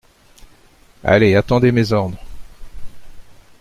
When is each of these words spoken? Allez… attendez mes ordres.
Allez… 1.03 1.35
attendez 1.35 1.71
mes 1.71 1.91
ordres. 1.91 2.17